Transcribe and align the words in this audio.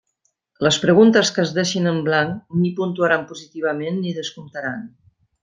Les 0.67 0.77
preguntes 0.85 1.29
que 1.35 1.43
es 1.43 1.51
deixin 1.57 1.85
en 1.91 1.99
blanc 2.07 2.57
ni 2.63 2.73
puntuaran 2.81 3.27
positivament 3.35 4.01
ni 4.07 4.17
descomptaran. 4.19 4.83